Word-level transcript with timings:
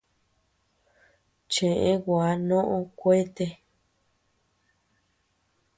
Cheʼe 1.51 1.91
gua 2.05 2.27
noʼo 2.47 2.77
kuete. 2.99 3.45